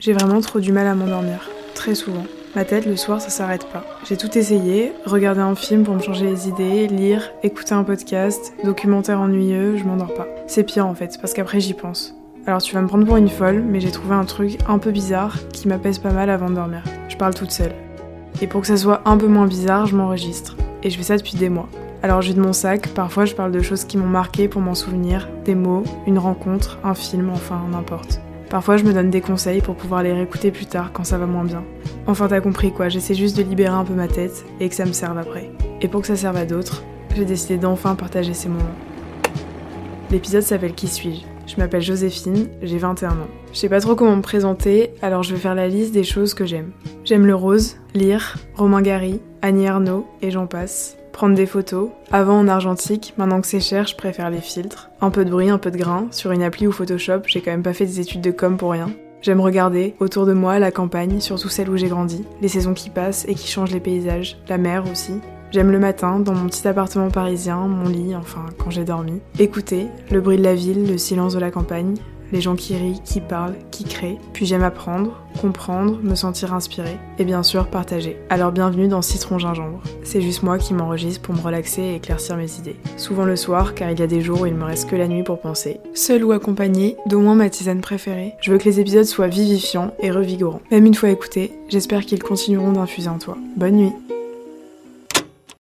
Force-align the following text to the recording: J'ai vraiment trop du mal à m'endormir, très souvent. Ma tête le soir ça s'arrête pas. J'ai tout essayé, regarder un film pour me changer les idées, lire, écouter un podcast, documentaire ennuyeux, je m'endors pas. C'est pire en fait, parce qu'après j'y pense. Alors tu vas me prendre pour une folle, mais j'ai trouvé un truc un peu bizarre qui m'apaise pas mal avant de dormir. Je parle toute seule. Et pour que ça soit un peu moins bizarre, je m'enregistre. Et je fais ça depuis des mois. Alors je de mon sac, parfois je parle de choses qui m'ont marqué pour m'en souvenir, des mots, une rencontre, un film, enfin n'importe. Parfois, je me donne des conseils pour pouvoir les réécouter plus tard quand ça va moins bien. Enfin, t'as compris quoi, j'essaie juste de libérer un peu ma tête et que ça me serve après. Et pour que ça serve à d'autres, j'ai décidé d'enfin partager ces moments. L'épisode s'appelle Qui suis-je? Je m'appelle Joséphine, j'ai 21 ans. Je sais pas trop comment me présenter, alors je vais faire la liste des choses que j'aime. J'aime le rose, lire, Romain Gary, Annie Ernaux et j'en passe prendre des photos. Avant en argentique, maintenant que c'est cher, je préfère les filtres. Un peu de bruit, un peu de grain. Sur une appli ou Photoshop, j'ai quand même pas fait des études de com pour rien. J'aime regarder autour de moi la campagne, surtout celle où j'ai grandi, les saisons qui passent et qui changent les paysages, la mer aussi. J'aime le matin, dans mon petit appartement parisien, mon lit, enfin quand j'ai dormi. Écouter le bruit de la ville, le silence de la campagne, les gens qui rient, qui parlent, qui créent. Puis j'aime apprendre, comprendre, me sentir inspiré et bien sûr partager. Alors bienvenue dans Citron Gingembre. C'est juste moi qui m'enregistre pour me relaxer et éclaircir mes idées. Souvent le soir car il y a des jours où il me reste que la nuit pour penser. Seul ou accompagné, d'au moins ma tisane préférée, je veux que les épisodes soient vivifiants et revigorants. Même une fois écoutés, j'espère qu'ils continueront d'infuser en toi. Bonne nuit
J'ai 0.00 0.12
vraiment 0.12 0.40
trop 0.40 0.60
du 0.60 0.70
mal 0.70 0.86
à 0.86 0.94
m'endormir, 0.94 1.50
très 1.74 1.96
souvent. 1.96 2.22
Ma 2.54 2.64
tête 2.64 2.86
le 2.86 2.96
soir 2.96 3.20
ça 3.20 3.30
s'arrête 3.30 3.66
pas. 3.72 3.84
J'ai 4.08 4.16
tout 4.16 4.38
essayé, 4.38 4.92
regarder 5.04 5.40
un 5.40 5.56
film 5.56 5.82
pour 5.82 5.94
me 5.94 6.00
changer 6.00 6.26
les 6.26 6.48
idées, 6.48 6.86
lire, 6.86 7.32
écouter 7.42 7.74
un 7.74 7.82
podcast, 7.82 8.54
documentaire 8.62 9.20
ennuyeux, 9.20 9.76
je 9.76 9.82
m'endors 9.82 10.14
pas. 10.14 10.28
C'est 10.46 10.62
pire 10.62 10.86
en 10.86 10.94
fait, 10.94 11.18
parce 11.20 11.34
qu'après 11.34 11.58
j'y 11.58 11.74
pense. 11.74 12.14
Alors 12.46 12.62
tu 12.62 12.76
vas 12.76 12.80
me 12.80 12.86
prendre 12.86 13.06
pour 13.06 13.16
une 13.16 13.28
folle, 13.28 13.60
mais 13.60 13.80
j'ai 13.80 13.90
trouvé 13.90 14.14
un 14.14 14.24
truc 14.24 14.58
un 14.68 14.78
peu 14.78 14.92
bizarre 14.92 15.36
qui 15.52 15.66
m'apaise 15.66 15.98
pas 15.98 16.12
mal 16.12 16.30
avant 16.30 16.48
de 16.48 16.54
dormir. 16.54 16.84
Je 17.08 17.16
parle 17.16 17.34
toute 17.34 17.50
seule. 17.50 17.74
Et 18.40 18.46
pour 18.46 18.60
que 18.60 18.68
ça 18.68 18.76
soit 18.76 19.02
un 19.04 19.16
peu 19.16 19.26
moins 19.26 19.48
bizarre, 19.48 19.86
je 19.86 19.96
m'enregistre. 19.96 20.56
Et 20.84 20.90
je 20.90 20.96
fais 20.96 21.02
ça 21.02 21.16
depuis 21.16 21.36
des 21.36 21.48
mois. 21.48 21.68
Alors 22.04 22.22
je 22.22 22.32
de 22.32 22.40
mon 22.40 22.52
sac, 22.52 22.86
parfois 22.94 23.24
je 23.24 23.34
parle 23.34 23.50
de 23.50 23.62
choses 23.62 23.82
qui 23.82 23.98
m'ont 23.98 24.06
marqué 24.06 24.46
pour 24.46 24.60
m'en 24.60 24.76
souvenir, 24.76 25.28
des 25.44 25.56
mots, 25.56 25.82
une 26.06 26.20
rencontre, 26.20 26.78
un 26.84 26.94
film, 26.94 27.30
enfin 27.34 27.60
n'importe. 27.72 28.20
Parfois, 28.50 28.78
je 28.78 28.84
me 28.84 28.94
donne 28.94 29.10
des 29.10 29.20
conseils 29.20 29.60
pour 29.60 29.74
pouvoir 29.74 30.02
les 30.02 30.12
réécouter 30.12 30.50
plus 30.50 30.66
tard 30.66 30.90
quand 30.92 31.04
ça 31.04 31.18
va 31.18 31.26
moins 31.26 31.44
bien. 31.44 31.64
Enfin, 32.06 32.28
t'as 32.28 32.40
compris 32.40 32.72
quoi, 32.72 32.88
j'essaie 32.88 33.14
juste 33.14 33.36
de 33.36 33.42
libérer 33.42 33.74
un 33.74 33.84
peu 33.84 33.92
ma 33.92 34.08
tête 34.08 34.46
et 34.58 34.68
que 34.68 34.74
ça 34.74 34.86
me 34.86 34.92
serve 34.92 35.18
après. 35.18 35.50
Et 35.82 35.88
pour 35.88 36.00
que 36.00 36.06
ça 36.06 36.16
serve 36.16 36.36
à 36.36 36.46
d'autres, 36.46 36.82
j'ai 37.14 37.26
décidé 37.26 37.58
d'enfin 37.58 37.94
partager 37.94 38.32
ces 38.32 38.48
moments. 38.48 38.64
L'épisode 40.10 40.42
s'appelle 40.42 40.74
Qui 40.74 40.88
suis-je? 40.88 41.22
Je 41.46 41.56
m'appelle 41.56 41.82
Joséphine, 41.82 42.48
j'ai 42.62 42.78
21 42.78 43.10
ans. 43.10 43.28
Je 43.52 43.58
sais 43.58 43.68
pas 43.68 43.80
trop 43.80 43.94
comment 43.94 44.16
me 44.16 44.22
présenter, 44.22 44.92
alors 45.00 45.22
je 45.22 45.34
vais 45.34 45.40
faire 45.40 45.54
la 45.54 45.68
liste 45.68 45.92
des 45.92 46.04
choses 46.04 46.34
que 46.34 46.46
j'aime. 46.46 46.72
J'aime 47.04 47.26
le 47.26 47.34
rose, 47.34 47.76
lire, 47.94 48.36
Romain 48.54 48.82
Gary, 48.82 49.20
Annie 49.40 49.64
Ernaux 49.64 50.06
et 50.20 50.30
j'en 50.30 50.46
passe 50.46 50.96
prendre 51.18 51.34
des 51.34 51.46
photos. 51.46 51.88
Avant 52.12 52.38
en 52.38 52.46
argentique, 52.46 53.12
maintenant 53.18 53.40
que 53.40 53.48
c'est 53.48 53.58
cher, 53.58 53.88
je 53.88 53.96
préfère 53.96 54.30
les 54.30 54.40
filtres. 54.40 54.88
Un 55.00 55.10
peu 55.10 55.24
de 55.24 55.30
bruit, 55.30 55.50
un 55.50 55.58
peu 55.58 55.72
de 55.72 55.76
grain. 55.76 56.06
Sur 56.12 56.30
une 56.30 56.44
appli 56.44 56.68
ou 56.68 56.70
Photoshop, 56.70 57.22
j'ai 57.26 57.40
quand 57.40 57.50
même 57.50 57.64
pas 57.64 57.72
fait 57.72 57.86
des 57.86 57.98
études 57.98 58.20
de 58.20 58.30
com 58.30 58.56
pour 58.56 58.70
rien. 58.70 58.92
J'aime 59.20 59.40
regarder 59.40 59.96
autour 59.98 60.26
de 60.26 60.32
moi 60.32 60.60
la 60.60 60.70
campagne, 60.70 61.18
surtout 61.18 61.48
celle 61.48 61.70
où 61.70 61.76
j'ai 61.76 61.88
grandi, 61.88 62.24
les 62.40 62.46
saisons 62.46 62.72
qui 62.72 62.88
passent 62.88 63.24
et 63.26 63.34
qui 63.34 63.48
changent 63.48 63.72
les 63.72 63.80
paysages, 63.80 64.38
la 64.48 64.58
mer 64.58 64.84
aussi. 64.88 65.14
J'aime 65.50 65.72
le 65.72 65.80
matin, 65.80 66.20
dans 66.20 66.34
mon 66.34 66.46
petit 66.46 66.68
appartement 66.68 67.10
parisien, 67.10 67.66
mon 67.66 67.88
lit, 67.88 68.14
enfin 68.14 68.46
quand 68.56 68.70
j'ai 68.70 68.84
dormi. 68.84 69.20
Écouter 69.40 69.88
le 70.12 70.20
bruit 70.20 70.36
de 70.36 70.44
la 70.44 70.54
ville, 70.54 70.88
le 70.88 70.98
silence 70.98 71.34
de 71.34 71.40
la 71.40 71.50
campagne, 71.50 71.96
les 72.32 72.40
gens 72.40 72.56
qui 72.56 72.76
rient, 72.76 73.00
qui 73.04 73.20
parlent, 73.20 73.56
qui 73.70 73.84
créent. 73.84 74.18
Puis 74.32 74.46
j'aime 74.46 74.62
apprendre, 74.62 75.22
comprendre, 75.40 75.98
me 76.02 76.14
sentir 76.14 76.54
inspiré 76.54 76.96
et 77.18 77.24
bien 77.24 77.42
sûr 77.42 77.68
partager. 77.68 78.16
Alors 78.30 78.52
bienvenue 78.52 78.88
dans 78.88 79.02
Citron 79.02 79.38
Gingembre. 79.38 79.82
C'est 80.04 80.20
juste 80.20 80.42
moi 80.42 80.58
qui 80.58 80.74
m'enregistre 80.74 81.22
pour 81.22 81.34
me 81.34 81.40
relaxer 81.40 81.82
et 81.82 81.94
éclaircir 81.96 82.36
mes 82.36 82.52
idées. 82.58 82.76
Souvent 82.96 83.24
le 83.24 83.36
soir 83.36 83.74
car 83.74 83.90
il 83.90 83.98
y 83.98 84.02
a 84.02 84.06
des 84.06 84.20
jours 84.20 84.42
où 84.42 84.46
il 84.46 84.54
me 84.54 84.64
reste 84.64 84.88
que 84.88 84.96
la 84.96 85.08
nuit 85.08 85.22
pour 85.22 85.40
penser. 85.40 85.80
Seul 85.94 86.24
ou 86.24 86.32
accompagné, 86.32 86.96
d'au 87.06 87.20
moins 87.20 87.34
ma 87.34 87.50
tisane 87.50 87.80
préférée, 87.80 88.34
je 88.40 88.50
veux 88.50 88.58
que 88.58 88.68
les 88.68 88.80
épisodes 88.80 89.04
soient 89.04 89.28
vivifiants 89.28 89.92
et 90.00 90.10
revigorants. 90.10 90.62
Même 90.70 90.86
une 90.86 90.94
fois 90.94 91.10
écoutés, 91.10 91.52
j'espère 91.68 92.02
qu'ils 92.02 92.22
continueront 92.22 92.72
d'infuser 92.72 93.08
en 93.08 93.18
toi. 93.18 93.36
Bonne 93.56 93.76
nuit 93.76 93.92